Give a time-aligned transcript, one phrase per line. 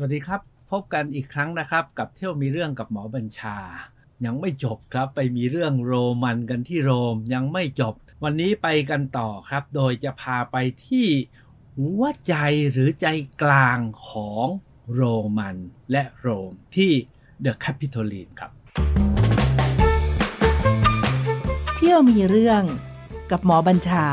[0.00, 0.40] สวัสดีครับ
[0.72, 3.56] พบกันอีกครั้งนะครับ กับเที่ยวมีเรื่องกับหมอบัญชา
[4.24, 7.94] ยังไม่จบครับ ไปมีเรื่องโรมันกันที่โรมยังไม่จบ
[8.24, 10.56] วันนี้ไปกันต่อครับ โดยจะพาไป
[10.86, 11.06] ที่
[11.78, 12.34] หัวใจ
[12.70, 13.06] หรือใจ
[13.42, 14.46] กลางของ
[14.94, 15.02] โร
[15.38, 15.56] มัน
[15.92, 16.92] และโรมที่
[17.40, 18.50] เดอะแคปิโตลีนครับ
[21.76, 22.62] เที่ยวมีเรื่อง
[23.30, 24.06] กับหมอบัญชา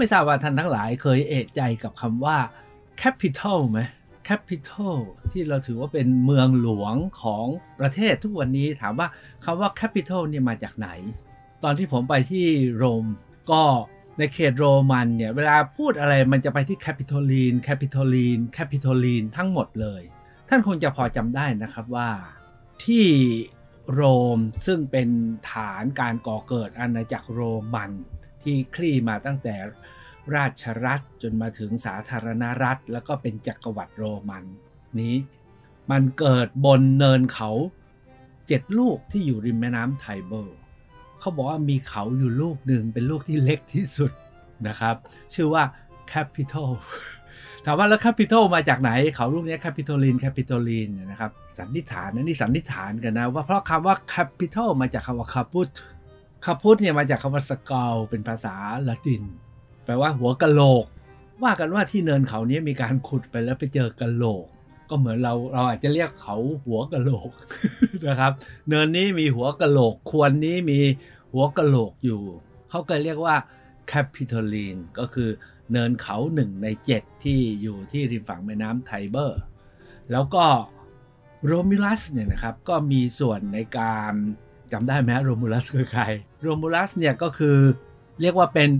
[0.00, 2.36] ไม่ทราบว่าท่านทั้งหลายเคยเอะใจกับคำว่า
[3.02, 3.80] capital ไหม
[4.28, 4.96] capital
[5.32, 7.46] ที่เราถือว่าเป็นเมืองหลวงของ
[7.80, 9.08] ประเทศทุกวันนี้ถามว่า
[9.44, 10.88] คำว่า capital เนี่ยมาจากไหน
[11.64, 13.04] ตอนที่ผมไปที่โรม
[13.50, 13.62] ก็
[14.18, 20.02] ในเขตโรมันเนี่ยเวลาพูดอะไรมันจะไปที่ capitoline capitoline capitoline ทั้งหมดเลย
[20.48, 22.10] ท่านคงจะพอจำได้นะครับว่า
[22.84, 23.06] ที่
[23.92, 24.02] โร
[24.36, 25.08] มซึ่งเป็น
[25.50, 27.42] ฐานการก่อเกิดอาณาจักรโร
[27.74, 27.92] มัน
[28.42, 29.56] ที่คลี่มาตั้งแต่
[30.34, 34.44] ราชรัฐจนมาถึงสาธารณรัฐ แล้วก็เป็นจักรวรรดิโรมัน
[35.00, 35.16] นี้
[35.90, 37.50] มันเกิดบนเนินเขา
[38.46, 40.56] เจ็ดลูกที่อยู่ริมแม่น้ำไทเบอร์
[41.20, 44.12] เขาบอกว่ามีเขาอยู่ลูกหนึ่งเป็นลูกที่เล็กที่สุด
[44.68, 44.96] นะครับ
[45.34, 45.62] ชื่อว่า
[46.12, 46.70] Capital
[47.64, 55.68] ถามว่าแล้ว Capital มาจากไหน เขาลูกนี้ Capitoline Capitoline นะครับสันนิษฐานนะนี่สันนิษฐานกันนะว่าเพราะคำว่า Capital มาจากคำว่า Caput
[56.44, 58.54] คาพุทเนี่ยมาจากคำว่าสกาลเป็นภาษา
[58.88, 59.22] ละติน
[59.84, 60.84] แปลว่าหัวกะโหลก
[61.42, 64.46] ว่ากันว่าที่เนินเขานี้มีการขุดไปแล้วไปเจอกะโหลก
[64.88, 67.30] ก็เหมือนเราเราอาจจะเรียกเขาหัวกะโหลก
[68.08, 68.32] นะครับ
[68.68, 70.80] เนินนี้มีหัวกะโหลก ควรนี้มี
[71.32, 72.22] หัวกะโหลกอยู่
[72.70, 73.36] เขาก็เรียกว่า
[73.90, 75.28] Capitoline ก็คือ
[75.72, 79.40] เนินเขาหนึ่งในเจ็ดที่อยู่ที่ริมฝั่งแม่น้ำไทเบอร์
[80.12, 80.44] แล้วก็
[81.44, 84.14] โรมิลัสเนี่ยนะครับก็มีส่วนในการ
[84.72, 86.02] จำได้ไหมโรมูลัสคือใคร
[86.42, 87.56] โรมูลัสเนี่ยก็คือ
[88.20, 88.70] เรียกว่าเป็น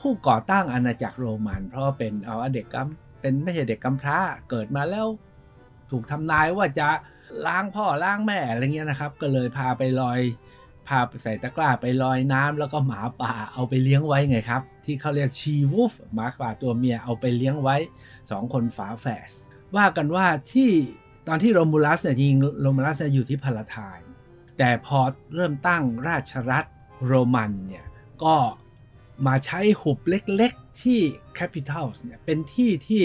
[0.00, 4.18] ผู้ก่อตั้งอาณาจักรโรมัน เพราะว่าเป็นเอาเด็กกำเป็นไม่ใช่เด็กกำพร้า
[4.50, 5.06] เกิดมาแล้ว
[5.90, 6.88] ถูกทำนายว่าจะ
[7.46, 10.20] ล้างพ่อล้างแม่อะไรเงี้ยนะครับ ก็เลยพาไปลอย
[10.88, 17.76] พาใส่ตะกร้าไปลอยน้ำแล้วก็หมาป่าเอาไปเลี้ยงไว้ไงครับ ที่เขาเรียกชีวูฟหมาป่าตัวเมียเอาไปเลี้ยงไว้
[18.30, 19.28] สองคนฝาแฝด
[19.76, 20.70] ว่ากันว่าที่
[21.28, 24.09] ตอนที่โรมูลัสเนี่ยจริงโรมูลัสอยู่ที่พาลาไทน์
[24.62, 24.98] แต่พอ
[25.34, 26.64] เริ่มตั้งราชรัฐ
[27.06, 27.86] โรมันเนี่ย
[28.24, 28.36] ก็
[29.26, 31.00] มาใช้หุบเล็กๆที่
[31.38, 33.04] Capitals เนี่ยเป็นที่ที่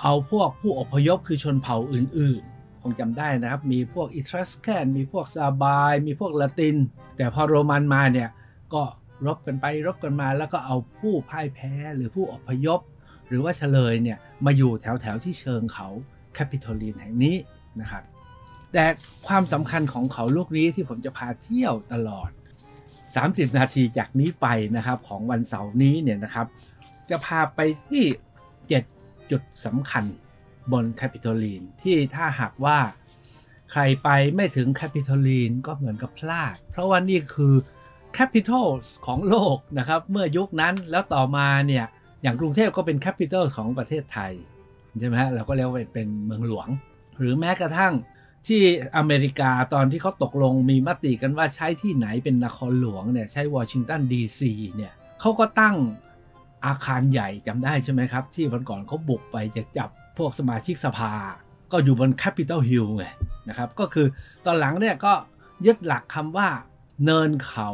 [0.00, 6.76] เอาพวกผู้อพยพคือชนเผ่าอื่นๆ คงจำได้นะครับ มีพวกอิทรัสแคนมีพวกซาบาย มีพวกละติน
[7.16, 8.28] แต่พอโรมันมาเนี่ย
[8.74, 8.82] ก็
[9.26, 12.80] รบกันไปรบกันมาแล้วก็เอาผู้พ่ายแพ้หรือผู้อพยพ
[13.28, 15.88] หรือว่าเชลยเนี่ยมาอยู่แถวๆที่เชิงเขา
[16.34, 17.36] แคปิตอลีนแห่งนี้
[17.80, 18.02] นะครับ
[18.72, 18.84] แต่
[19.26, 22.30] ความสำคัญของเขาลูกนี้ที่ผมจะพาเที่ยวตลอด
[22.94, 24.46] 30 นาทีจากนี้ไป
[24.76, 26.46] นะครับของวันเสาร์นี้เนี่ยนะครับ
[27.10, 28.04] จะพาไปที่
[28.68, 30.04] 7 จุดสำคัญ
[30.72, 32.78] บนแคปิตอลีนที่ถ้าหากว่า
[33.72, 37.54] ใครไปไม่ถึงแคปิตอลีนก็เหมือนกับพลาด เพราะว่านี่คือ
[38.14, 38.66] capital
[39.06, 41.84] ของโลกนะครับ เมื่อยุคนั้นแล้วต่อมาเนี่ย
[42.22, 44.32] อย่างกรุงเทพก็เป็น capital ของประเทศไทย
[44.98, 46.68] ใช่ไหมฮะเราก็เรียกว่าเป็นเมืองหลวง
[47.18, 47.92] หรือแม้กระทั่ง
[48.46, 48.62] ที่
[48.96, 55.76] อเมริกาตอนที่เขาตกลงมีมติกันว่าใช้ที่ไหนเป็นนครหลวงเนี่ยใช้วอชิงตันดีซีเนี่ยเขาก็ตั้ง
[56.66, 59.88] อาคารใหญ่จำได้ใช่ไหมครับ ที่วันก่อนเขาบุกไปจะจับ
[60.18, 61.12] พวกสมาชิกสภา
[61.72, 63.04] ก็อยู่บนแคปิตอลฮิลไง
[63.48, 64.06] นะครับ ก็คือ
[64.46, 65.12] ตอนหลังเนี่ยก็
[65.66, 66.48] ยึดหลักคำว่า
[67.04, 67.70] เนินเขา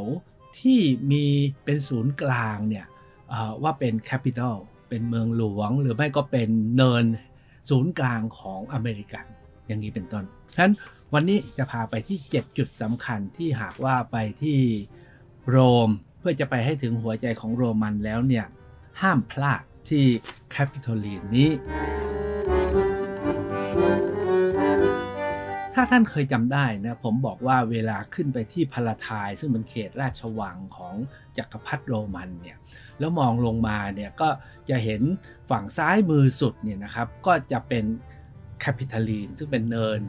[0.60, 0.80] ที่
[1.10, 1.24] มี
[1.64, 2.86] เป็นศูนย์กลางเนี่ย
[3.62, 4.56] ว่าเป็น capital
[4.88, 7.04] เป็นเมืองหลวง หรือไม่ก็เป็นเนิน
[7.70, 9.24] ศูนย์กลางของอเมริกัน
[9.66, 10.24] อย่างนี้เป็นต้น
[10.54, 10.72] ฉะนั้น
[11.14, 14.58] วันนี้จะพาไปที่ 7 จุดสำคัญที่หากว่าไปที่
[15.48, 15.88] โรม
[16.18, 18.46] เพื่อจะไปให้ถึงหัวใจของโรมันแล้วเนี่ย
[19.00, 20.04] ห้ามพลาดที่
[20.50, 21.50] แคปิตอลีนนี้
[25.74, 30.94] ถ้าท่านเคยจำได้นะผมบอกว่าเวลาขึ้นไปที่พาลาทายซึ่งเป็นเขตราชวังของ
[31.36, 32.56] จักรพรรดิโรมันเนี่ย
[32.98, 34.28] แล้วมองลงมาเนี่ยก็
[34.68, 35.02] จะเห็น
[35.50, 37.84] ฝั่งซ้ายมือสุดเนี่ยนะครับก็จะเป็น
[38.60, 40.00] แคปิตอลีนซึ่งเป็นเนิน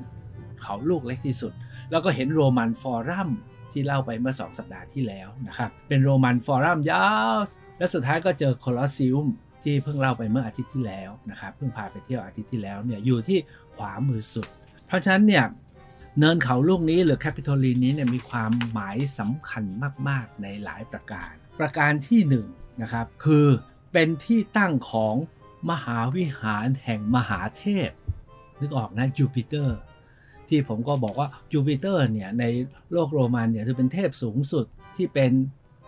[0.64, 1.54] เขาลูกเล็กที่สุด
[1.92, 3.30] แล้วก็เห็นโรมันฟอรัม
[3.72, 7.38] ที่เล่าไปเมื่อ 2 สัปดาห์ที่แล้วนะครับ เป็นโรมันฟอรัมยาว
[7.78, 9.28] และสุดท้ายก็เจอโคลอสซิอุม
[9.64, 13.40] ที่เพิ่งเล่าไปเมื่ออาทิตย์ที่แล้วนะครับ เพิ่งพาไปเที่ยวอาทิตย์ที่แล้วเนี่ยอยู่ที่
[13.76, 14.48] ขวามือสุด
[14.88, 15.46] เพราะฉะนั้นเนี่ย
[16.20, 19.64] เนินเขาลูกนี้หรือแคปิตอลีนนี้เนี่ยมีความหมายสำคัญ
[20.08, 23.48] มาก ๆ ในหลายประการ ประการที่1 นะครับคือ
[23.94, 25.16] เป็นที่ตั้งของ
[25.70, 27.90] มหาวิหารแห่งมหาเทพ
[28.60, 29.80] นึกออกนะจูปิเตอร์
[30.50, 32.44] ที่ผมก็บอกว่าจูปิเตอร์เนี่ยใน
[32.92, 34.66] โลกโรมันเนี่ยจะเป็นเทพสูงสุด
[34.96, 35.32] ที่เป็น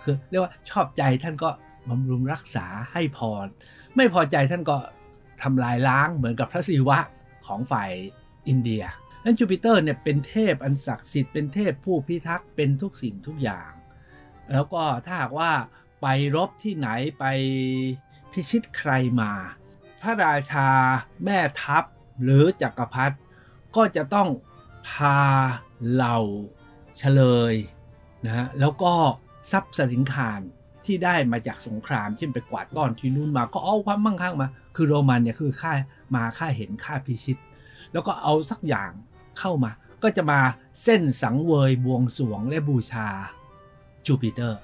[0.03, 1.49] คือเรียกว่าชอบใจท่านก็
[1.89, 3.45] บำรุงรักษาให้พร
[3.95, 4.77] ไม่พอใจท่านก็
[5.41, 6.99] ทำลายล้างเหมือนกับพระศิวะ
[7.45, 7.91] ของฝ่าย
[8.47, 8.83] อินเดีย
[9.23, 13.71] นั้นจูปิเตอร์เนี่ยเป็นเทพอันศักดิ์สิทธิ์เป็นเทพผู้พิทักษ์เป็นทุกสิ่งทุกอย่าง
[14.51, 15.51] แล้วก็ถ้าหากว่า
[16.01, 17.25] ไปรบที่ไหนไป
[18.31, 18.91] พิชิตใคร
[19.21, 19.31] มา
[20.01, 20.69] พระราชา
[21.23, 21.83] แม่ทัพ
[22.23, 23.17] หรือจักรพรรดิ
[23.75, 24.27] ก็จะต้อง
[24.89, 25.19] พา
[25.91, 26.17] เหล่า
[26.97, 27.53] เฉลย
[28.25, 28.93] นะฮะแล้วก็
[29.51, 30.39] ทรัพย์ศฤงคาร
[30.85, 35.73] ที่ได้มาจากสงครามเช่นไปกวาดต้อนที่นู่นมาก็เอาความมั่งคั่งมา คือโรมันเนี่ยคือข้า
[36.15, 37.37] มาข้าเห็นข้าพิชิต
[37.93, 38.91] แล้วก็เอาสักอย่าง
[39.39, 39.71] เข้ามา
[40.03, 40.39] ก็จะมา
[40.83, 43.07] เซ่นสังเวยบวงสรวงและบูชา
[44.05, 44.61] จูปิเตอร์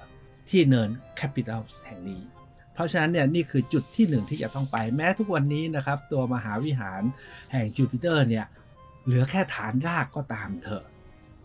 [0.48, 2.20] ที่เนินแคปิตอลแห่งนี้
[2.74, 7.02] เพราะฉะนั้นเนี่ยนี่คือจุดที่หนึ่งที่จะต้องไปแม้ทุกวันนี้นะครับ ตัวมหาวิหาร
[7.52, 8.46] แห่งจูปิเตอร์เนี่ย
[9.08, 10.84] เหลือแค่ฐานรากก็ตามเถอะ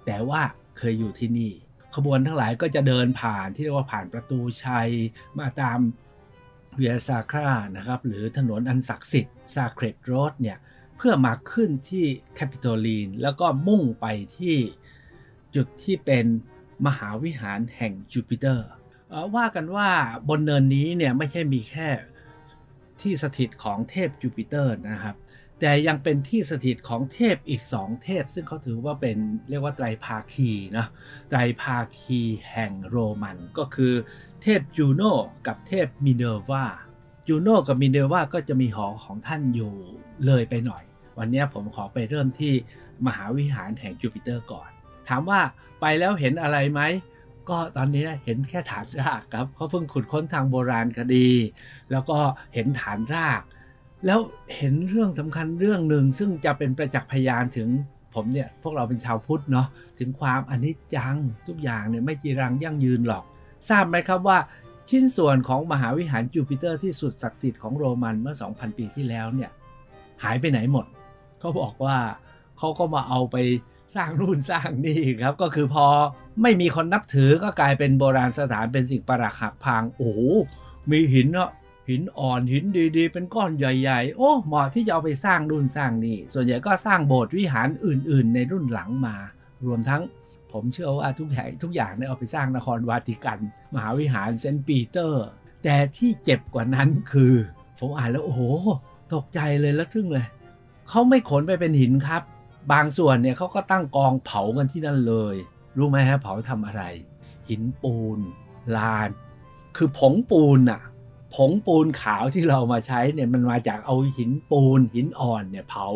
[0.05, 0.41] แต่ว่า
[0.77, 1.51] เคยอยู่ที่นี่
[1.95, 4.89] ขบวนทั้งหลายก็จะเดินผ่านที่เรียกว่าผ่านประตูชัย
[5.39, 5.79] มาตาม
[6.75, 10.57] เวียซาครานะครับ หรือถนนอันศักดิ์สิทธิ์ซาเครตโรดเนี่ย
[10.97, 12.05] เพื่อมาขึ้นที่
[12.35, 14.05] แคปิโตลีน แล้วก็มุ่งไป
[14.37, 14.55] ที่
[15.55, 16.25] จุดที่เป็น
[16.85, 18.67] มหาวิหารแห่งจูปิเตอร์
[19.35, 19.89] ว่ากันว่า
[20.29, 21.89] บนเนินนี้เนี่ยไม่ใช่มีแค่
[23.01, 25.15] ที่สถิตของเทพจูปิเตอร์นะครับ
[25.65, 29.17] แต่ยังเป็นที่สถิตของเทพอีกสองเทพ ซึ่งเขาถือว่าเป็น
[29.49, 30.87] เรียกว่าไตรภาคีนะ
[31.29, 32.21] ไตรภาคี
[32.51, 33.93] แห่งโรมันก็คือ
[34.41, 35.01] เทพจูโน
[35.47, 36.65] กับเทพมิเนวา
[37.27, 39.73] จูโนกับมิเนวาก็จะมีหอของท่านอยู่
[40.25, 40.83] เลยไปหน่อย
[41.17, 42.53] วันนี้ผมขอไปเริ่มที่
[43.05, 44.69] มหาวิหารแห่งจูปิเตอร์ก่อน
[45.09, 45.41] ถามว่า
[45.81, 46.81] ไปแล้วเห็นอะไรไหม
[47.49, 51.29] ก็ตอนนี้เห็นแค่ฐานรากครับเขาเพิ่งขุดค้นทางโบราณคดี
[51.91, 52.17] แล้วก็
[52.53, 53.41] เห็นฐานราก
[54.05, 54.19] แล้ว
[54.57, 57.69] เห็นเรื่องสำคัญเรื่องหนึ่งซึ่งจะเป็นประจักษ์พยานถึง
[58.15, 59.67] ผมเนี่ยพวกเราเป็นชาวพุทธเนาะ
[59.99, 61.15] ถึงความอนิจจัง
[61.47, 63.23] ทุกอย่างเนี่ยไม่จีรังยั่งยืนหรอก
[63.69, 64.37] ทราบไหมครับว่า
[64.89, 69.49] ชิ้นส่วนของมหาวิหารจูปิเตอร์ที่สุดศักดิ์สิทธิ์ของโรมันเมื่อ 2,000 ปีที่แล้วเนี่ย
[70.23, 70.85] หายไปไหนหมด
[71.39, 71.97] เขาบอกว่า
[72.57, 73.35] เขาก็มาเอาไป
[73.95, 75.85] สร้างรุ่นสร้างนี่ครับก็คือพอ
[76.41, 80.19] ไม่มีคนนับถือก็กลายเป็นโบราณสถานเป็นสิ่งประหลาดหักพังโอ้โห
[80.91, 81.51] มีหินเนาะ
[81.89, 82.63] หินอ่อนหิน
[82.97, 89.15] ดีๆ เป็นก้อนใหญ่ๆ โอ้เหมาะที่จะเอาไปสร้างรุ่นสร้างนี่ ส่วนใหญ่ก็สร้างโบสถ์วิหารอื่น ๆ ในรุ่นหลังมา
[89.65, 90.01] รวมทั้ง
[90.51, 93.39] ผมเชื่อว่าทุกแห่งทุกอย่างเนี่ยเอาไปสร้างนครวาติกัน
[93.73, 95.23] มหาวิหารเซนต์ปีเตอร์
[95.63, 97.33] แต่ที่เจ็บกว่านั้นคือ
[97.79, 98.41] ผมอ่านแล้วโอ้โห
[99.13, 100.27] ตกใจเลยแล้วทึ่งเลย
[100.89, 102.21] เขาไม่ขนไปเป็นหินครับ
[102.71, 105.35] บางส่วนเนี่ยเขาก็ตั้งกองเผากันที่นั่นเลย
[105.77, 106.83] รู้ไหมฮะเผาทำอะไร
[107.49, 108.19] หินปูน
[108.77, 109.09] lime
[109.77, 110.81] คือผงปูนอะ
[111.35, 115.87] ผงปูนขาวที่เรามาใช้เนี่ยมันมาจากเอาหินปูนหินอ่อนเนี่ยเผา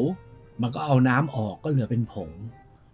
[0.61, 2.31] มันก็เอาน้ำออกก็เหลือเป็นผง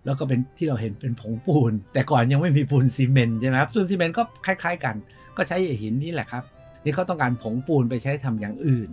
[0.06, 4.96] แล้วก็เป็นที่เราเห็นเป็นผงปูน แต่ก่อนยังไม่มีปูนซีเมนต์ใช่ไหมครับปูนซีเมนต์ก็คล้าย ๆ กัน
[5.38, 6.44] ก็ใช้หินนี่แหละครับ
[6.84, 8.90] นี่เขาต้องการผงปูนไปใช้ทำอย่างอื่น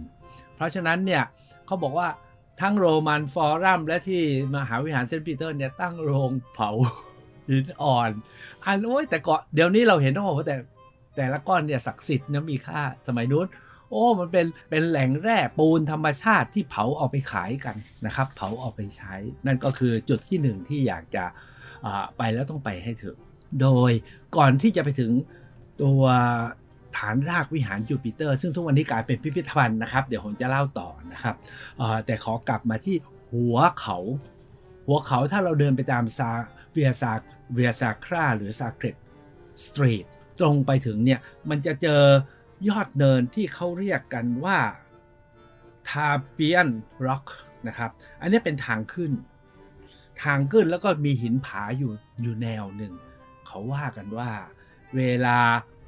[0.54, 1.22] เพราะฉะนั้นเนี่ย
[1.66, 2.08] เขาบอกว่า
[2.60, 4.22] ทั้งโรมันฟอรัมและที่
[4.54, 6.70] มหาวิหารเซนต์ปีเตอร์เนี่ยตั้งโรงเผา
[7.48, 8.10] หินอ่อน
[8.64, 10.56] อันโอ้ยแต่ก่อนเดี๋ยวนี้เราเห็นต้องบอกว่าแต่
[11.16, 13.46] แต่ละก้อนเนี่ยศักดิ์สิทธิ์นะมีค่าสมัยนู้น
[13.90, 17.76] โอ้มันเป็นเป็นแหล่งแร่ปูนธรรมชาติที่เผาเอาไปขายกัน
[18.06, 19.14] นะครับ เผาเอาไปใช้
[19.46, 21.24] นั่นก็คือจุดที่หนึ่งที่อยากจะ
[22.18, 23.16] ไปแล้วต้องไปให้ถึง
[23.60, 23.92] โดย
[24.36, 25.12] ก่อนที่จะไปถึง
[25.82, 26.02] ตัว
[26.96, 31.34] ฐานรากวิหารจูปิเตอร์ ซึ่งทุกวันนี้กลายเป็นพิพิธภัณฑ์นะครับ เดี๋ยวผมจะเล่าต่อนะครับ
[32.06, 32.96] แต่ขอกลับมาที่
[33.32, 33.98] หัวเขา
[34.86, 36.30] หัวเขาถ้าเราเดินไปตามซา
[36.72, 37.12] เวียซา
[37.54, 38.96] เวียซาคราหรือ Sacred
[39.64, 40.06] Street
[40.40, 41.20] ตรงไปถึงเนี่ย
[41.50, 42.02] มันจะเจอ
[42.68, 44.58] ยอดเนินที่เขาเรียกกันว่า
[45.88, 46.68] ทาเปียน
[47.06, 47.24] ร็อก
[47.68, 49.12] นะครับอันนี้เป็นทางขึ้น
[50.24, 51.92] ทางขึ้นแล้วก็มีหินผาอยู่
[52.22, 52.92] อยู่แนวหนึ่ง
[53.46, 54.30] เขาว่ากันว่า
[54.96, 55.38] เวลา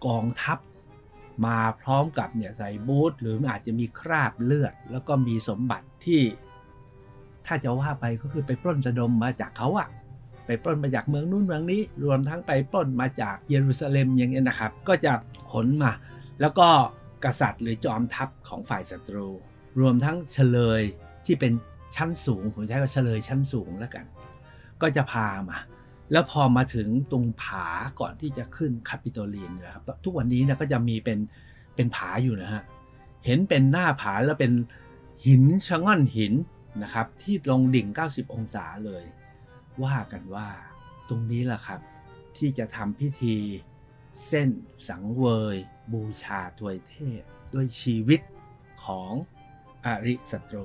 [0.06, 0.58] กองทัพ
[1.46, 6.22] มาพร้อมกับเนี่ยใส่บูทหรืออาจจะมีคราบเลือด แล้วก็มีสมบัติที่
[7.46, 9.88] ถ้าจะว่าไปก็คือไปปล้นสะดมมาจากเขาอะ
[10.46, 15.12] ไปปล้นมาจากเมืองนู้นเมืองนี้ รวมทั้งไปปล้นมาจากเยรูซาเล็มอย่างเงี้ยนะครับ ก็จะ
[15.52, 15.92] ขนมา
[16.40, 16.68] แล้วก็
[17.24, 19.26] กษัตริย์หรือจอมทัพของฝ่ายศัตรู
[19.80, 20.82] รวมทั้งเฉลย
[21.26, 21.52] ที่เป็น
[21.96, 24.04] ชั้นสูง ผมใช้ว่าเฉลยชั้นสูงแล้วกัน
[24.82, 25.58] ก็จะพามา
[26.12, 27.66] แล้วพอมาถึงตรงผา
[28.00, 31.18] ก่อนที่จะขึ้นคาปิโตเลียนนะครับทุกวันนี้นะก็จะมีเป็น
[31.74, 32.62] เป็นผาอยู่นะฮะ
[33.26, 34.52] เห็นเป็นหน้าผาแล้วเป็น
[35.26, 36.32] หินชะง่อนหิน
[36.82, 39.04] นะครับที่ลงดิ่ง 90 องศาเลย
[39.84, 40.48] ว่ากันว่า
[41.08, 41.80] ตรงนี้แหละครับ
[42.36, 43.36] ที่จะทำพิธี
[44.26, 44.48] เส้น
[44.88, 45.24] สังเว
[45.54, 45.56] ย
[45.92, 47.22] บูชาถวยเทพ
[47.54, 48.20] ด้วยชีวิต
[48.84, 49.12] ของ
[49.84, 50.64] อริสตรู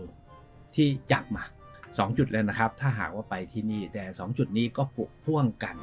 [0.76, 1.44] ที่จับมา
[1.82, 5.76] 2จุดเลยนะครับ ถ้าหากว่าไปที่นี่แต่2จุดนี้ก็ปุกพ่วงกัน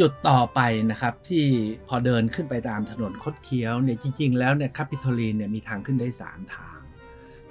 [0.00, 0.60] จุดต่อไป
[0.90, 1.44] นะครับที่
[1.88, 6.75] พอเดินขึ้นไปตามถนนคดเคี้ยวเนี่ยจริง ๆ แล้วเนี่ยคาปิทอลีนเนี่ยมีทางขึ้นได้ 3 ทาง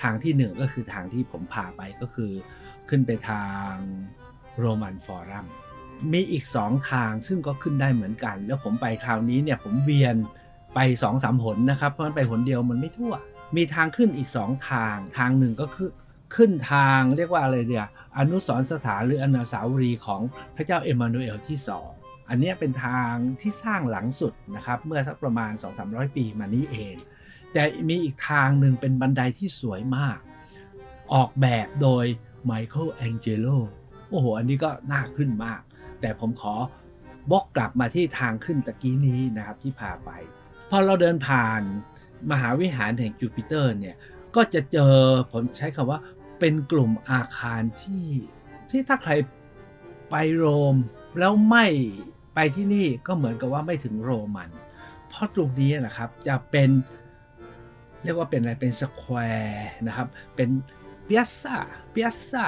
[0.02, 2.32] ทางที่1ก็คือทางที่ผมพาไปก็คือ
[2.90, 3.72] ขึ้นไปทาง
[4.60, 5.48] โรมันฟอรัม
[6.14, 10.16] มีอีก2ทางซึ่งก็ขึ้นได้เหมือนกัน แล้วผมไปคราวนี้เนี่ยผมเวียน
[10.75, 13.14] ไป2องสามหนนะครับ เพราะมันไปหนเดียวมันไม่ทั่ว
[13.56, 15.90] มีทางขึ้นอีก2ทาง ทางหนึ่งก็คือ
[16.36, 17.86] ขึ้นทางเรียกว่าอะไรเดีย
[18.18, 20.22] อนุสรสถานหรืออนุสาวรีของ
[20.56, 21.58] พระเจ้าเอมมานูเอลที่
[21.94, 23.12] 2อันนี้เป็นทาง
[23.42, 25.52] ที่สร้างหลังสุดนะครับ เมื่อสักประมาณ
[25.84, 26.96] 2-300 ปีมานี้เอง
[27.55, 30.19] แต่มีอีกทางหนึ่งเป็นบันไดที่สวยมาก
[31.13, 32.05] ออกแบบโดย
[32.45, 33.47] ไมเคิลแองเจโล
[34.09, 35.62] โอ้โห อันนี้ก็น่าขึ้นมาก
[36.01, 36.55] แต่ผมขอ
[37.31, 40.09] บกกลับมาที่ทางขึ้นตะกี้นี้นะครับที่พาไป
[40.69, 41.62] พอเราเดินผ่าน
[42.31, 43.95] มหาวิหารแห่งจูปิเตอร์เนี่ย
[44.35, 44.95] ก็จะเจอ
[45.31, 46.00] ผมใช้คำว่า
[46.39, 48.05] เป็นกลุ่มอาคารที่
[48.69, 49.12] ที่ถ้าใคร
[50.09, 50.75] ไปโรม
[51.19, 51.65] แล้วไม่
[52.35, 54.50] ไปที่นี่ก็เหมือนกับว่าไม่ถึงโรมัน
[55.09, 56.69] เพราะตรงนี้นะครับจะเป็น
[58.05, 60.50] เรียกว่าเป็นอะไรเป็นสแควร์นะครับ เป็น
[61.05, 61.57] เปียซ่า
[61.91, 62.45] เปียซ่า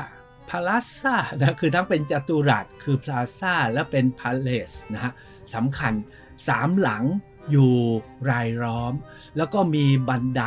[0.50, 5.14] พาลาซ่านะคือทั้งเป็นจัตุรัสคือพลาซ่าและเป็นพาเลสนะฮะ
[5.56, 5.94] สำคัญ
[6.48, 7.04] สามหลัง
[7.52, 7.74] อยู่
[8.30, 8.94] รายล้อม
[9.38, 10.44] แล้วก็มีบันได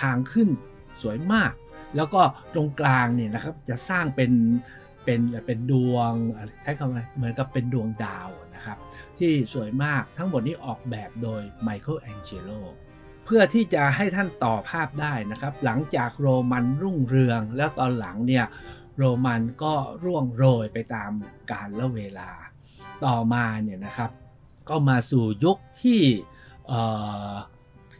[0.00, 0.48] ทางขึ้น
[1.02, 1.52] สวยมาก
[1.96, 2.22] แล้วก็
[2.54, 4.32] ตรงกลางเนี่ยนะครับจะสร้างเป็น
[5.04, 6.12] เป็นเป็นดวง
[6.62, 8.78] ใช้คำว่าเหมือนกับเป็นดวงดาวนะครับ
[9.18, 12.50] ที่สวยมากทั้งหมดนี้ออกแบบโดยไมเคิลแองเจโล
[13.24, 18.44] เพื่อที่จะให้ท่านต่อภาพได้นะครับ หลังจากโรมันรุ่งเรือง แล้วตอนหลังเนี่ย
[18.98, 21.10] โรมันก็ร่วงโรยไปตาม
[21.50, 22.30] กาลและเวลา
[23.04, 24.10] ต่อมาเนี่ยนะครับ
[24.68, 26.00] ก็มาสู่ยุคที่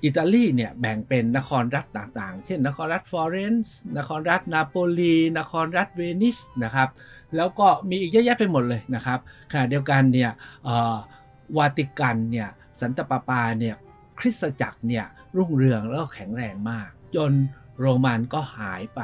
[0.04, 6.88] อิตาลีเนี่ยแบ่งเป็นนครรัฐต่างๆ เช่น นครรัฐฟลอเรนซ์นครรัฐนาโปลี นครรัฐเวนิสนะครับ
[7.36, 9.18] แล้วก็มีอีกเยอะแยะไปหมดเลยนะครับ
[9.52, 10.30] ขณะเดียวกันเนี่ย
[11.56, 12.48] วาติกันเนี่ย
[12.80, 13.76] สันตปาปาเนี่ย
[14.18, 15.06] คริสตจักรเนี่ย
[15.36, 17.32] รุ่งเรืองแล้วแข็งแรงมาก จน
[17.80, 19.02] โรมันก็หายไป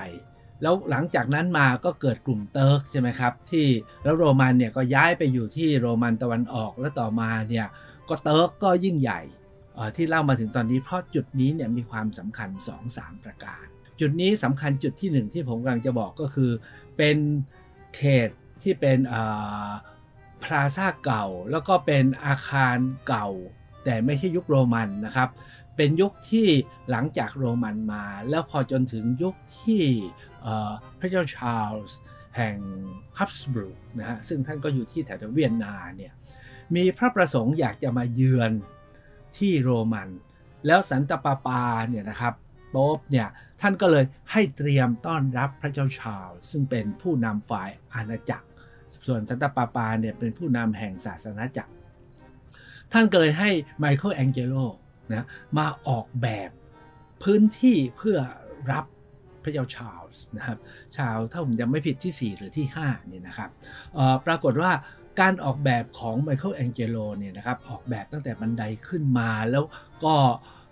[0.63, 3.67] แล้วหลังจากนั้นมาก็เกิดกลุ่มเติร์กใช่ไหมครับที่
[4.05, 7.67] แล้วโรมันเนี่ยก็ย้ายไปอยู่ที่โรมันตะวันออกแล้วต่อมาเนี่ย
[8.09, 9.21] ก็เติร์กก็ยิ่งใหญ่
[9.97, 12.49] ที่เล่ามาถึงตอนนี้เพราะจุดนี้เนี่ยมีความสำคัญ
[12.89, 13.65] 2-3 ประการ
[14.01, 16.51] จุดนี้สำคัญจุดที่ 1 ที่ผมกำลังจะบอกก็คือ
[16.97, 17.17] เป็น
[17.97, 18.29] เขต
[18.63, 18.99] ที่เป็น
[20.43, 22.77] พลาซ่าเก่า แล้วก็เป็นอาคาร
[23.09, 23.29] เก่า
[23.85, 25.29] แต่ไม่ใช่ยุคโรมันนะครับ
[25.77, 26.49] เป็นยุคที่
[26.91, 29.85] หลังจากโรมันมา แล้วพอจนถึงยุคที่
[30.99, 31.99] พระเจ้าชาร์ลส์
[32.37, 32.57] แห่ง
[33.19, 36.13] ฮับสบรูกนะฮะซึ่งท่านก็อยู่ที่แถวเวียนนาเนี่ย
[36.77, 38.53] มีพระประสงค์อยากจะมาเยือน
[39.39, 40.09] ที่โรมัน
[40.67, 42.35] แล้วสันตปาปาเนี่ยนะครับ
[42.71, 43.29] โป๊บเนี่ย
[43.61, 48.47] ท่านก็เลยให้เตรียมต้อนรับพระเจ้าชาวซึ่งเป็นผู้นำฝ่ายอาณาจักร
[49.07, 51.73] ส่วนสันตปาปาเนี่ยเป็นผู้นำแห่งศาสนาจักร
[52.93, 54.55] ท่านก็เลยให้ไมเคิลแองเจโล
[55.13, 55.27] นะ
[55.59, 56.51] มาออกแบบ
[57.23, 58.19] พื้นที่เพื่อ
[58.73, 58.85] รับ
[59.43, 60.59] พระเจ้าชาลส์นะครับ
[60.97, 63.51] ชาวถ้าผมจำไม่ผิดที่ 4 หรือที่5เนี่ยนะครับ
[64.27, 64.73] ปรากฏว่า
[65.21, 69.65] การออกแบบของไมเคิลแองเจโลเนี่ยนะครับออกแบบตั้งแต่บันไดขึ้นมาแล้ว
[70.05, 70.15] ก็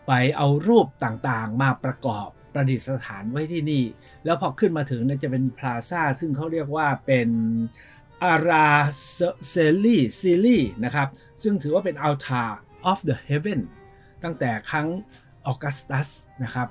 [0.06, 3.84] ไปเอารูปต่างๆ มาประกอบประดิษฐานไว้ที่นี่
[4.24, 7.28] แล้วพอขึ้นมาถึงเนี่ยจะเป็นพลาซ่าซึ่งเขาเรียกว่าเป็น
[8.24, 8.68] อารา
[9.48, 11.08] เซลีซีลีนะครับ
[11.42, 12.44] ซึ่งถือว่าเป็นอัลทา
[12.90, 13.60] of the heaven
[14.24, 14.88] ตั้งแต่ครั้ง
[15.46, 16.08] ออกัสตัส
[16.44, 16.68] นะครับ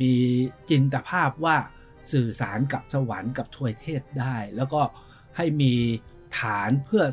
[0.00, 0.14] มี
[0.70, 1.56] จินตภาพว่า
[2.12, 4.80] สื่อสารกับสวรรค์กับทวยเทพได้ แล้วก็
[5.36, 5.74] ให้มี
[6.38, 7.04] ฐานเพื่อ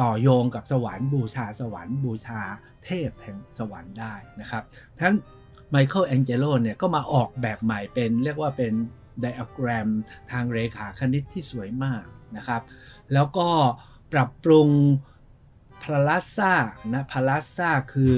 [0.00, 2.40] ต่อโยงกับสวรรค์บูชาสวรรค์บูชา
[2.84, 5.16] เทพแห่งสวรรค์ได้นะครับเพราะฉะนั้น
[5.70, 8.72] ไมเคิลแองเจโลเนี่ยก็มาออกแบบใหม่เป็นเรียกว่าเป็น
[9.20, 9.88] ไดอะแกรม
[10.30, 12.04] ทางเรขาคณิตที่สวยมาก
[12.36, 12.62] นะครับ
[13.12, 13.48] แล้วก็
[14.12, 14.68] ปรับปรุง
[15.82, 16.54] พาลาซ่า
[16.92, 18.14] นะพาลาซ่าคือ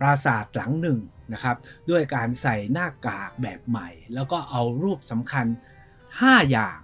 [0.00, 0.98] ปราสาทหลังหนึ่ง
[1.32, 1.56] นะครับ
[1.90, 5.46] ด้วยการใส่หน้ากากแบบใหม่ แล้วก็เอารูปสำคัญ
[5.98, 6.78] 5 อย่าง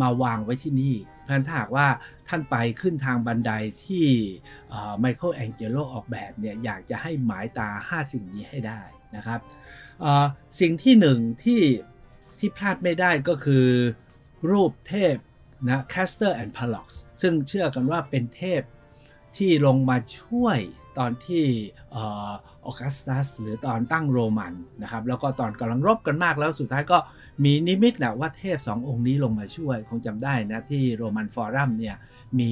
[0.00, 0.96] มาวางไว้ที่นี่
[1.28, 1.86] พราะถ้าหากว่า
[2.28, 3.52] ท่านไปขึ้นทางบันได
[3.84, 4.06] ที่
[5.00, 8.80] ไมเคิลแองเจโลออกแบบเนี่ยอยากจะให้หมายตา 5 สิ่งนี้ให้ได้
[9.16, 9.40] นะครับ
[10.60, 11.62] สิ่งที่หนึ่งที่
[12.38, 13.66] ที่พลาดไม่ได้ก็คือ
[14.50, 15.16] รูปเทพ
[15.66, 16.86] นะ Castor and Pollux
[17.22, 18.62] ซึ่งเชื่อกันว่าเป็นเทพ
[19.36, 20.58] ที่ลงมาช่วย
[20.98, 21.44] ตอนที่
[21.94, 21.98] อ
[22.64, 26.98] อกัสตัสหรือตอนตั้งโรมันนะครับ แล้วก็ตอนกำลังรบกันมากแล้วสุดท้ายก็
[27.44, 31.96] มีนิมิตนะว่าเทพสององค์นี้ลงมาช่วย คงจำได้นะที่โรมันฟอรัมเนี่ย
[32.38, 32.50] มี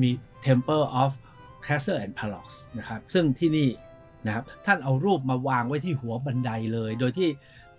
[0.00, 0.10] มี
[0.46, 1.10] Temple of
[1.66, 2.46] Castor and Pollux
[2.78, 3.68] นะครับ ซึ่งที่นี่
[4.26, 7.28] นะครับท่านเอารูปมาวางไว้ที่หัวบันไดเลย โดยที่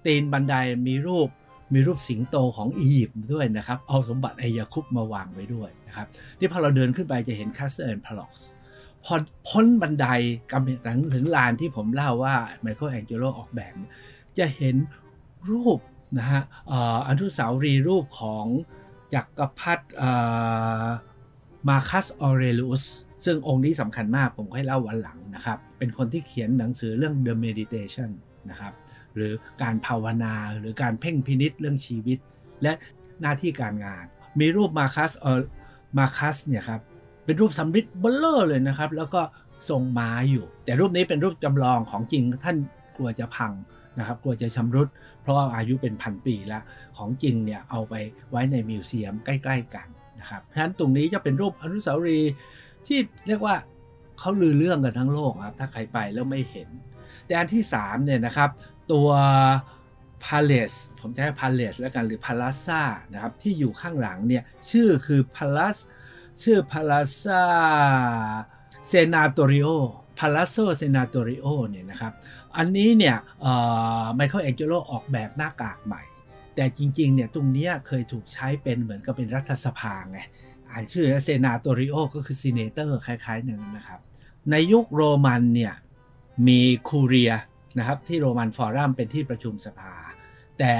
[0.05, 0.55] ตีนบันได
[0.87, 1.27] มีรูป
[1.73, 6.07] มีรูปสิงโตของอียิปต์ด้วยนะครับ เอาสมบัติไอยคุปต์มาวางไว้ด้วยนะครับ
[6.39, 8.47] นี่พอเราเดินขึ้นไปจะเห็น Castor Pollux
[9.03, 9.13] พอ
[9.47, 10.05] พ้นบันได
[10.51, 13.73] กำลังถึงลานที่ผมเล่าว่าไมเคิลแองเจโลออกแบบ
[14.37, 14.75] จะเห็น
[15.51, 15.79] รูป
[16.17, 16.41] นะฮะ
[17.07, 18.45] อนุสาวรีย์รูปของ
[19.13, 19.85] จักรพรรดิ
[21.67, 22.83] มาคัสออเรลุส
[23.25, 28.09] ซึ่งองค์นี้สำคัญมากผมค่อยเล่าวันหลังนะครับ เป็นคนที่เขียนหนังสือเรื่อง The Meditation
[28.49, 28.73] นะครับ
[29.15, 32.17] หรือการภาวนา หรือการเพ่งพินิษเรื่องชีวิต
[32.63, 32.73] และ
[33.21, 34.05] หน้าที่การงาน
[34.39, 35.41] มีรูปมาคัสเออ
[35.97, 36.81] มาคัสเนี่ยครับ
[37.25, 39.21] เป็นรูปสำริดเบลเลอร์เลยนะครับ แล้วก็
[39.69, 42.57] ทรงม้าอยู่ แต่รูปนี้เป็นรูปจำลองของจริงท่าน
[42.95, 43.51] กลัวจะพัง
[43.99, 44.87] นะครับกลัวจะชำรุด
[45.21, 46.63] เพราะว่าอายุเป็นพันปีแล้ว
[46.97, 47.93] ของจริงเนี่ยเอาไป
[48.31, 49.87] ไว้ในมิวเซียมใกล้ ๆ กัน
[50.19, 52.31] นะครับฉะนั้นตรงนี้จะเป็นรูปอนุสาวรีย์
[52.87, 53.55] ที่เรียกว่า
[54.19, 56.69] เขาลือเรื่องกันทั้งโลกครับถ้าใครไปแล้วไม่เห็น
[57.25, 58.49] แต่อันที่3เนี่ยนะครับ
[58.93, 59.09] ตัว
[60.25, 62.81] Palace ผมจะให้ Palace แล้วกันหรือ Palazza
[63.13, 65.81] นะครับที่อยู่ข้างหลังเนี่ยชื่อคือ Palace
[66.43, 67.41] ชื่อ Palazza
[68.91, 69.71] Senatorio
[70.19, 72.13] Palazzo Senatorio เนี่ยนะครับ
[72.57, 73.17] อันนี้เนี่ย
[74.15, 76.01] ไมเคิลแองเจโลออกแบบหน้ากากใหม่
[76.55, 80.19] แต่จริงๆเนี่ยตรงนี้เคยถูกใช้เป็นเหมือนกับเป็นรัฐสภาไง
[80.69, 83.99] อ่านชื่อเซนาโตริโอก็คือ senator คล้ายๆหนึ่งนะครับ
[84.51, 85.73] ในยุคโรมันเนี่ย
[86.47, 87.33] มีคูเรีย
[87.77, 89.93] นะครับที่โรมันฟอรัมเป็นที่ประชุมสภา
[90.59, 90.73] แต่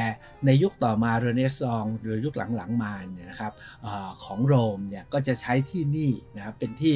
[0.45, 3.53] ในยุคต่อมาเรเนซองส์หรือยุคหลังๆมาเนี่ยนะครับ
[3.85, 3.87] อ
[4.23, 6.95] ของโรมเนี่ยก็จะใช้ที่นี่นะครับเป็นที่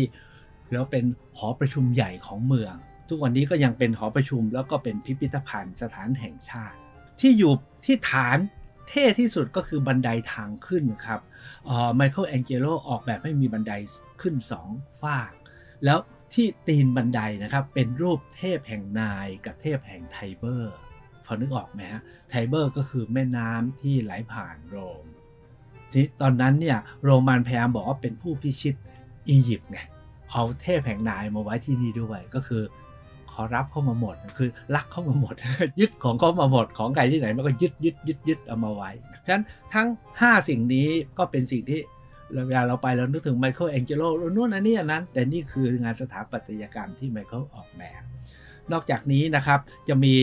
[0.71, 1.03] แล้วเป็น
[1.37, 2.73] หอประชุมใหญ่ของเมือง
[3.09, 6.77] ทุกวันนี้ก็ยังเป็นหอประชุมแล้วก็เป็นพิพิธภัณฑ์สถานแห่งชาติ
[7.19, 7.53] ที่อยู่
[7.85, 8.37] ที่ฐาน
[8.87, 11.21] เท่ที่สุดก็คือบันไดทางขึ้นครับ
[11.95, 13.73] ไมเคิลแองเจโลออกแบบให้มีบันได
[14.21, 14.35] ขึ้น
[14.69, 15.31] 2ฝาก
[15.85, 15.99] แล้ว
[16.33, 20.75] ที่ตีนบันไดนะครับ เป็นรูปเทพแห่งนายกับเทพแห่งไทเบอร์
[21.25, 25.05] พอนึกออกไหมฮะไทเบอร์ก็คือแม่น้ำที่ไหลผ่านโรม
[25.91, 28.75] ที่ตอนนั้นเนี่ยโรมันพยายามบอกว่าเป็นผู้พิชิต
[29.29, 29.79] อียิปต์ไง
[30.31, 32.63] เอาเทพแห่งนายมาไว้ที่นี่ด้วยก็คือ
[33.31, 35.35] ขอรับเข้ามาหมดคือลักเข้ามาหมด
[35.79, 38.89] ยึดของเขามาหมดของใครที่ไหนมันก็ยึดยึดยึดยึดเอามาไว้
[39.21, 39.87] เพราะฉะนั้นทั้ง
[40.19, 40.87] 5 สิ่งนี้
[41.17, 41.79] ก็เป็นสิ่งที่
[42.47, 44.03] เวลาเราไปเรานึกถึงไมเคิลแองเจโล
[44.35, 48.01] นู่นอันนี้อันนั้น แต่นี่คืองานสถาปัตยกรรมที่ไมเคิลออกแบบ
[48.71, 50.15] นอกจากนี้นะครับจะมี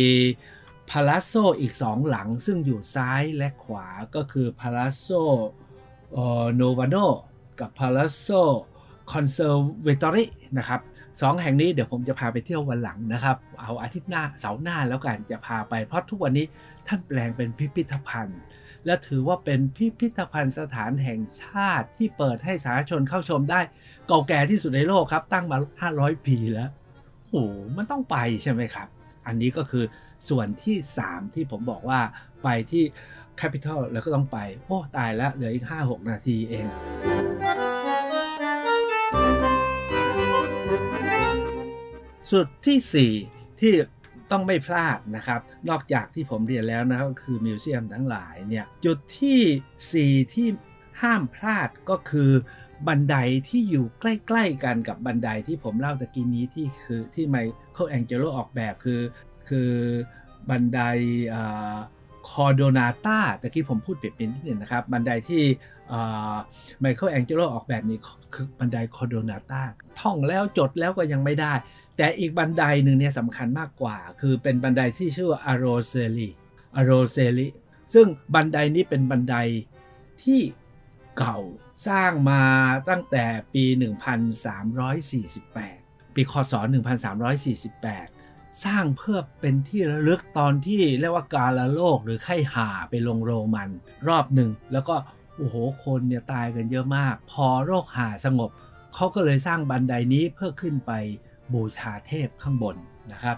[0.91, 5.09] palazzo อีก2หลังซึ่งอยู่ซ้ายและขวาก็คือ Palazzo
[6.55, 6.97] Nuovo
[7.61, 10.81] กับ Palazzo Conservatori นะครับ
[11.21, 16.47] สองแห่งนี้เดี๋ยวผมจะพาไปเที่ยววันหลังนะครับ เอาอาทิตย์หน้าเสาร์หน้าแล้วกันจะพาไปเพราะทุกวันนี้
[16.89, 18.41] ท่านแปลงเป็นพิพิธภัณฑ์
[18.87, 23.61] และถือว่าเป็นพิพิธภัณฑ์สถานแห่งชาติที่เปิดให้สาธารณชนเข้าชมได้
[24.09, 25.59] เก่าแก่ที่สุดในโลกครับ ตั้งมา
[25.93, 26.71] 500 ปีแล้ว
[27.31, 27.45] โอ้
[27.77, 28.89] มันต้องไปใช่ไหมครับ
[29.27, 29.85] อันนี้ก็คือ
[30.29, 32.01] ส่วนที่ 3 ที่ผมบอกว่า
[32.43, 32.85] ไปที่
[33.37, 36.67] แคปิตอลแล้วก็ต้องไป โอ้ตายแล้วเหลืออีก 5-6 นาทีเอง
[42.31, 42.79] สุดที่
[43.23, 43.73] 4 ที่
[44.31, 50.49] ต้องไม่พลาดนะครับ นอกจากที่ผมเรียนแล้วนะครับก็คือมิวเซียมทั้งหลายเนี่ยจุดที่ 4 ที่
[51.03, 52.31] ห้ามพลาดก็คือ
[52.89, 53.17] บันได
[53.49, 57.37] ที่อยู่ใกล้ ๆ กันกับบันไดที่ผมเล่าตะกี้นี้ที่คือที่ไม
[57.73, 59.01] เคิลแองเจโลออกแบบคือ
[59.49, 59.71] คือ
[60.51, 60.81] บันได
[62.29, 65.43] คอโดนาตาตะกี้ผมพูดเปลี่ยนนิดนึงนะครับ บันไดที่
[66.81, 67.99] ไมเคิลแองเจโลออกแบบนี้
[68.35, 69.63] คือบันไดคอโดนาตา
[70.01, 71.53] ท่องแล้วจดแล้วก็ยังไม่ได้
[71.97, 76.31] แต่อีกบันไดหนึ่งเนี่ยสำคัญมากกว่า คือเป็นบันไดที่ชื่อว่าอารเซลี
[76.77, 77.49] อารเซลี
[77.95, 79.37] ซึ่งบันไดนี้เป็นบันได
[80.23, 80.41] ที่
[81.19, 81.39] เก่า
[81.89, 82.43] สร้างมา
[82.89, 83.65] ตั้งแต่ปี
[85.31, 86.53] 1348 ปีคศ
[87.39, 93.69] 1348 สร้างเพื่อเป็นที่ระลึกตอนที่เรียกว่ากาลโลกหรือไข้หาไปลงโรมัน
[94.09, 94.97] รอบหนึ่ง แล้วก็
[95.37, 98.51] โอ้โหคนเนี่ยตายกันเยอะมาก พอโรคหาสงบ
[98.95, 100.93] เขาก็เลยสร้างบันไดนี้เพื่อขึ้นไป
[101.53, 102.77] บูชาเทพข้างบน
[103.13, 103.37] นะครับ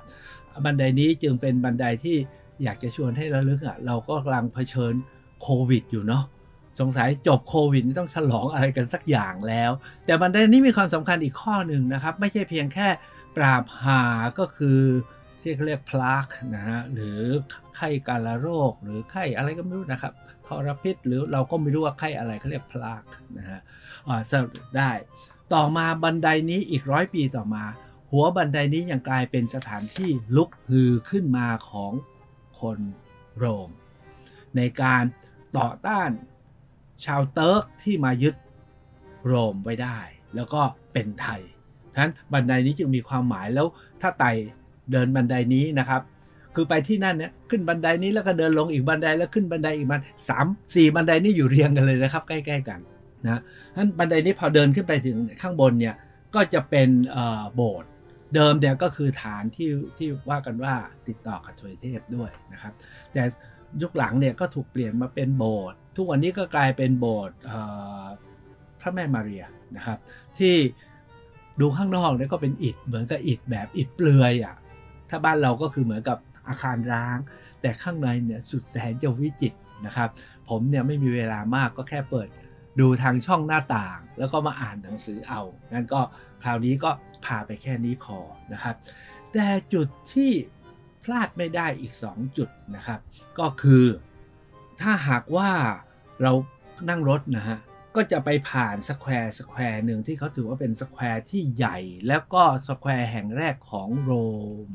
[0.65, 2.17] บันไดนี้จึงเป็นบันไดที่
[2.63, 4.95] อยากจะชวนให้ระลึกอะเราก็กำลังเผชิญ
[5.43, 6.25] โควิดอยู่เนาะ
[6.81, 9.71] สงสัยจบโควิดต้องฉลองอะไรกันสักอย่างแล้ว
[10.07, 12.89] แต่บันไดนี้มีความสำคัญอีกข้อหนึ่งนะครับ ไม่ใช่เพียงแค่
[13.37, 14.03] ปราบหา
[14.39, 14.81] ก็คือ
[15.41, 17.21] ที่เขาเรียกพลากนะฮะหรือ
[17.77, 20.13] ไข้กาลโรค หรือไข้อะไรก็ไม่รู้นะครับ
[20.47, 23.03] ทรพิษหรือเราก็ไม่รู้ว่าไข้อะไรเขาเรียกพลาก
[23.39, 23.61] นะฮะ
[24.31, 24.91] สรุปได้
[25.55, 27.65] ต่อมาบันไดนี้อีกร้อยปีต่อมา
[28.13, 31.93] หัวบันไดนี้ยังกลายเป็นสถานที่ลุกฮือขึ้นมาของ
[32.61, 32.79] คน
[33.37, 33.71] โรม
[34.57, 35.03] ในการ
[35.59, 36.11] ต่อต้าน
[37.05, 38.35] ชาวเติร์กที่มายึด
[39.27, 39.99] โรมไว้ได้
[40.35, 40.61] แล้วก็
[40.93, 41.41] เป็นไทย
[41.93, 43.67] ฉะนั้นบันไดนี้จึงมีความหมายแล้ว
[44.01, 44.31] ถ้าไต่
[44.93, 46.03] เดินบันไดนี้นะครับ
[46.55, 52.81] คือไปที่นั่นเนี่ยขึ้นบันไดนี้แล้วก็เดินลงอีกบันไดแล้วขึ้นบันไดอีกบันสามสี่บันไดนี่อยู่เรียงกันเลยนะครับ ใกล้ๆกัน
[53.25, 53.41] นะ
[53.77, 55.95] ท่านบันไดนี้พอเดินขึ้นไปถึงข้างบนเนี่ย
[56.35, 56.89] ก็จะเป็น
[57.55, 57.91] โบสถ์
[58.35, 60.75] เดิมเนี่ยก็คือฐานที่ที่ว่ากันว่า
[61.09, 62.73] ติดต่อกับทวยเทพด้วยนะครับ
[63.13, 63.23] แต่
[63.83, 67.37] ยุคหลังเนี่ยก็ถูกเปลี่ยนมาเป็นโบสถ์ทุกวันนี้ก็กลายเป็นโบสถ์
[68.81, 69.45] พระแม่มารีย
[69.77, 69.99] นะครับ
[70.39, 70.55] ที่
[71.61, 74.57] ดูข้างนอกเนี่ยก็เป็นอิฐเหมือนกับอิฐแบบอิฐเปลือยอะ่ะ
[75.11, 77.19] ถ้าบ้านเราก็คือเหมือนกับอาคารร้าง
[77.61, 80.09] แต่ข้างในเนี่ยสุดแสนจะวิจิตรนะครับ
[80.49, 82.29] ผมเนี่ยไม่มีเวลามากก็แค่เปิด
[82.81, 85.41] ดูทางช่องหน้าต่าง แล้วก็มาอ่านหนังสือเอา
[85.73, 86.01] งั้นก็
[86.43, 86.91] คราวนี้ก็
[87.27, 88.19] พาไปแค่นี้พอ
[88.53, 88.77] นะครับ
[89.33, 90.33] แต่จุดที่
[91.05, 93.01] พลาดไม่ได้อีก 2 จุดนะครับ
[93.39, 93.85] ก็คือ
[94.81, 95.51] ถ้าหากว่า
[96.23, 96.33] เรา
[96.89, 97.59] นั่งรถนะฮะ
[97.97, 104.13] ก็จะไปผ่าน square square หนึ่งที่เขาถือว่าเป็น square ที่ใหญ่ แล้วก็สแควร์แห่งแรกของโร
[104.69, 104.71] ม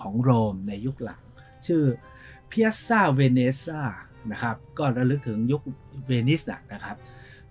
[0.00, 1.22] ของโรมในยุคหลัง
[1.66, 1.82] ชื่อ
[2.50, 3.82] Piazza Venezia
[4.32, 5.62] นะครับก็ระลึกถึงยุค
[6.06, 6.96] เวนิสนะครับ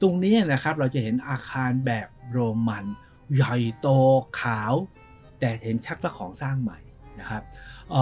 [0.01, 2.85] ตรงนี้นะครับเราจะเห็นอาคารแบบโรมัน
[3.35, 3.87] ใหญ่โต
[4.39, 4.73] ขาว
[5.39, 6.79] แต่เห็นชักว่าของสร้างใหม่
[7.19, 7.43] นะครับ
[7.91, 7.93] เ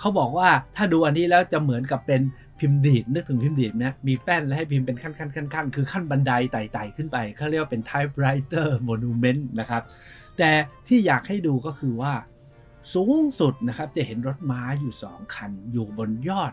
[0.00, 2.22] เขาบอกว่าถ้าดูอันนี้แล้วจะเหมือนกับเป็น
[2.60, 9.82] พิมพ์ดีดนึกถึงพิมพ์ดีดนะมีแป้นแล้วให้พิมพ์เป็นขั้นขั้นขั้นขั้นคือขั้นบันไดไต่ๆขึ้นไปเขาเรียกว่าเป็น typewriter monument นะครับ
[10.38, 10.50] แต่
[10.88, 12.12] ที่อยากให้ดูก็คือว่า
[12.94, 16.52] สูงสุดนะครับจะเห็นรถม้าอยู่ 2 คัน อยู่บนยอด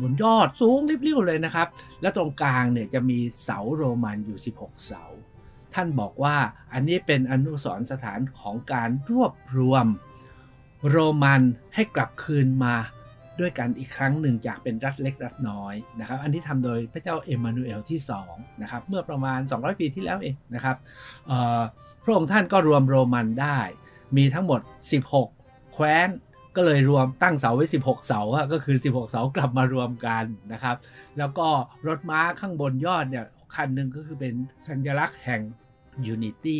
[0.00, 1.66] บนยอดสูงริบๆเลยนะครับ
[2.00, 5.04] และตรงกลางเนี่ยจะมีเสาโรมันอยู่ 16 เสา
[5.74, 6.36] ท่านบอกว่า
[6.72, 9.86] อันนี้เป็นอนุสรณ์สถานของการรวบรวม
[10.90, 11.42] โรมัน
[11.74, 12.76] ให้กลับคืนมา
[13.40, 18.00] ด้วยกันอีกครั้งหนึ่งจากเป็นรัฐเล็กรัฐน้อยนะครับ อันนี้ทำโดยพระเจ้าเอมมานูเอลที่
[18.30, 20.76] 2นะครับเมื่อประมาณ 200 ปีที่แล้วเองนะครับ
[22.02, 23.58] พระองค์ท่านก็รวมโรมันได้
[24.16, 24.60] มีทั้งหมด
[25.16, 26.08] 16 แคว้น
[26.56, 28.20] ก็เลยรวมตั้งเสาไว้ 16 เสา
[28.52, 30.76] ก็คือ 16 เสากลับมารวมกันนะครับ
[31.18, 31.48] แล้วก็
[31.86, 34.34] รถม้าข้างบนยอดเนี่ย คันหนึ่งก็คือเป็น
[34.68, 35.40] สัญลักษณ์แห่ง
[36.14, 36.58] Unity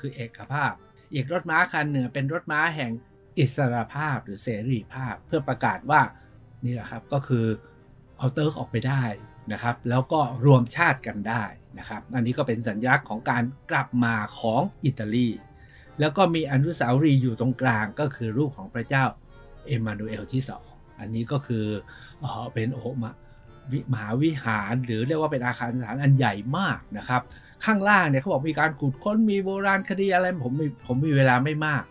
[0.00, 0.72] คือเอกภาพ
[1.14, 2.90] อีกรถม้าคันหนึ่งเป็นรถม้าแห่ง
[3.38, 6.02] อิสรภาพหรือเสรีภาพ เพื่อประกาศว่า
[6.64, 7.46] นี่แหละครับก็คือ
[8.16, 9.04] เอาเติร์กออกไปได้
[9.52, 11.44] นะครับ แล้วก็รวมชาติกันได้
[11.78, 15.28] นะครับ อันนี้ก็เป็นสัญลักษณ์ของการกลับมาของอิตาลี
[16.00, 19.04] แล้วก็มีอนุสาวรีย์อยู่ตรงกลางก็คือรูปของพระเจ้า
[19.66, 20.66] เอมานูเอลที่สอง
[21.00, 21.64] อันนี้ก็คือ
[22.22, 23.10] อเป็นโอมวิ
[23.92, 27.22] มหาวิหาร หรือเรียกว่าเป็นอาคารสถานอันใหญ่มากนะครับ
[27.64, 31.82] ข้างล่างเนี่ยเขาบอกมีการขุดค้นมีโบราณคดีอะไรผมมีผมมีเวลาไม่มาก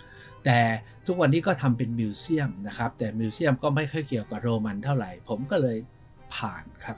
[0.45, 0.59] แต่
[1.07, 5.77] ทุกวันนี้ก็ทำเป็นมิวเซียมนะครับ แต่มิวเซียมก็ไม่ค่อยเกี่ยวกับโรมันเท่าไหร่ ผมก็เลย
[6.35, 6.97] ผ่านครับ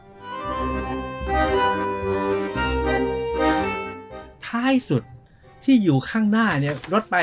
[4.48, 5.04] ท้ายสุด
[5.64, 7.16] ที่อยู่ข้างหน้าเนี่ยรถไป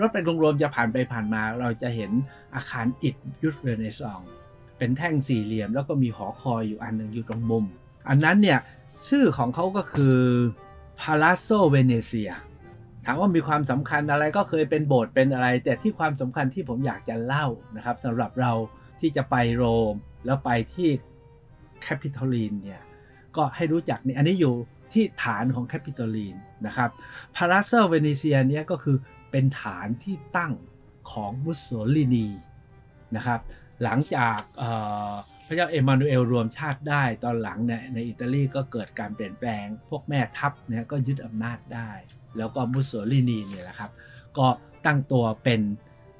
[0.00, 2.10] รถไปรวมๆจะผ่านไปผ่านมา เราจะเห็น
[2.54, 4.20] อาคารอิฐยุคเรเนซอง
[4.78, 7.64] เป็นแท่งสี่เหลี่ยม แล้วก็มีหอคอยอยู่อันหนึ่งอยู่ตรงมุม
[8.08, 8.58] อันนั้นเนี่ย
[9.08, 10.18] ชื่อของเขาก็คือ
[11.00, 12.32] Palazzo Venezia
[13.04, 18.52] ถามว่ามีความสำคัญอะไรก็เคยเป็นโบสถ์เป็นอะไร แต่ที่ความสำคัญที่ผมอยากจะเล่านะครับสำหรับเรา
[19.00, 20.88] ที่จะไปโรมแล้วไปที่
[21.82, 22.82] แคปิตอลีนเนี่ย
[23.36, 24.54] ก็ให้รู้จักนี่อันนี้อยู่
[24.92, 26.36] ที่ฐานของแคปิตอลีน
[26.66, 26.90] นะครับ
[27.36, 28.96] Palazzo Venezia เนี่ยก็คือ
[29.30, 30.52] เป็นฐานที่ตั้ง
[31.12, 32.28] ของมุสโสลินี
[33.16, 33.40] นะครับ
[33.82, 34.38] หลังจาก
[35.46, 41.90] พระเจ้าเอมานูเอลรวมชาติได้ตอนหลังเนี่ยในอิตาลีก็เกิดการเปลี่ยนแปลง พวกแม่ทัพเนี่ยก็ยึดอำนาจได้
[42.36, 43.90] แล้วก็มุสโสลินีเนี่ยแหละครับ
[44.38, 44.46] ก็
[44.86, 45.60] ตั้งตัวเป็น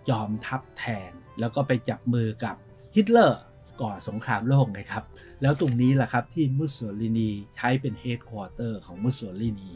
[0.08, 2.56] จอมทัพแทน แล้วก็ไปจับมือกับ
[2.94, 3.40] ฮิตเลอร์
[3.80, 5.04] ก่อสงครามโลกไงครับ
[5.42, 9.70] แล้วตรงนี้แหละครับที่มุสโสลินีใช้เป็น headquarter ของมุสโสลินี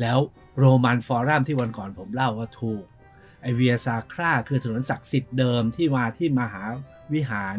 [0.00, 0.18] แล้ว
[0.58, 2.84] โรมันฟอรัมที่วันก่อนผมเล่าว่าถูก
[3.42, 6.62] ไอ Via Sacra คือถนนศักดิ์สิทธิ์เดิมที่มาที่มหา
[7.14, 7.56] วิหาร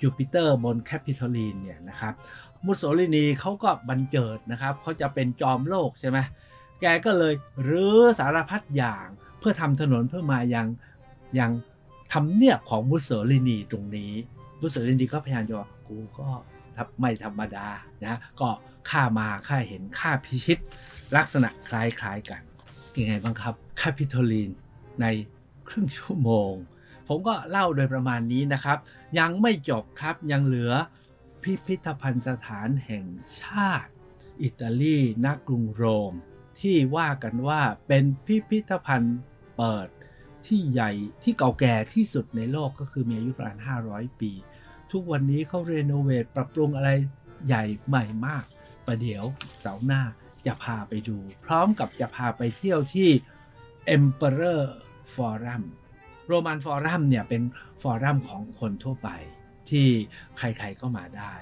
[0.00, 2.14] จูปิเตอร์บนแคปิทอลีนเนี่ยนะครับ
[2.66, 6.18] มุสโสลินีเขาก็บันเจิดนะครับเขาจะเป็นจอมโลกใช่ไหม
[6.80, 7.34] แกก็เลย
[7.68, 9.06] รื้อสารพัดอย่าง
[9.38, 10.66] เพื่อทำถนนเพื่อมายัง
[11.38, 11.50] ยัง
[12.12, 14.12] ทำเนียบของมุสโสลินีตรงนี้
[14.60, 15.54] มุสโสลินีก็พยายามจะ
[15.88, 16.28] กูก็
[17.00, 17.66] ไม่ธรรมดา
[18.04, 18.48] นะก็
[18.90, 20.58] ข้ามาข้าเห็นข้าพิชิต
[21.16, 22.42] ลักษณะคล้ายๆกัน
[22.98, 24.50] ยังไงบ้างครับแคปิทอลีน
[25.00, 25.06] ใน
[25.68, 26.52] ครึ่งชั่วโมง
[27.14, 28.78] ผมก็เล่าโดยประมาณนี้นะครับ
[29.18, 30.72] ยังไม่จบครับยังเหลือ
[31.42, 33.06] พิพิธภัณฑ์สถานแห่ง
[33.40, 33.90] ชาติ
[34.42, 36.12] อิตาลีนักกรุงโรม
[36.60, 39.18] ที่ว่ากันว่าเป็นพิพิธภัณฑ์
[39.56, 39.88] เปิด
[40.46, 43.56] ที่ใหญ่ที่เก่าแก่ที่สุดในโลกก็คือมีอายุประมาณ
[43.88, 44.32] 500 ปี
[44.92, 46.90] ทุกวันนี้เขาเรโนเวทปรับปรุงอะไร
[47.46, 48.44] ใหญ่ใหม่มาก
[48.86, 49.24] ประเดี๋ยว
[49.60, 50.02] เสาร์หน้า
[50.46, 53.10] จะพาไปดู พร้อมกับจะพาไปเที่ยวที่
[53.96, 54.62] Emperor
[55.14, 55.62] Forum
[56.26, 57.42] โรมันฟอรัมเนี่ยเป็น
[57.82, 59.08] forum ของคนทั่วไป
[59.70, 59.86] ที่
[60.38, 61.34] ใครๆก็มาได้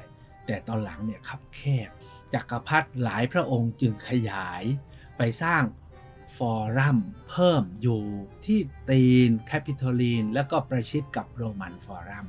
[0.46, 1.90] แต่ตอนหลังเนี่ยคับแคบ
[2.34, 4.62] จักรพรรดิหลายพระองค์จึงขยาย
[5.16, 5.62] ไปสร้าง
[6.36, 6.98] forum
[7.30, 8.02] เพิ่มอยู่
[8.44, 8.58] ที่
[8.90, 12.26] ตีนแคปิทอลีน แล้วก็ประชิดกับโรมันฟอรัม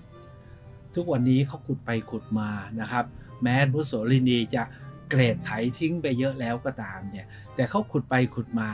[0.96, 3.06] ทุกวันนี้เขาขุดไปขุดมานะครับ
[3.42, 4.64] แม้มุสโสลินีจะ
[5.10, 8.70] เกรดไถทิ้งไปเยอะแล้วก็ตามเนี่ย แต่เขาขุดไปขุดมา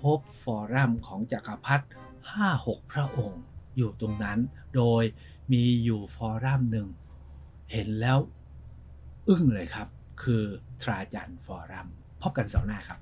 [0.00, 1.86] พบฟอรัมของจักรพรรดิ
[2.34, 3.42] 5-6 พระองค์
[3.76, 4.38] อยู่ตรงนั้น
[4.76, 5.02] โดย
[5.52, 6.86] มีอยู่ฟอรัมหนึ่ง
[7.72, 8.18] เห็นแล้ว
[9.28, 9.88] อึ้งเลยครับ
[10.22, 10.42] คือ
[10.82, 11.88] ทราจันฟอรัม
[12.22, 12.98] พบกันเสาร์หน้าครับ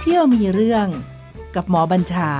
[0.00, 0.86] เที่ยวมีเรื่อง
[1.54, 2.30] กับหมอบัญชา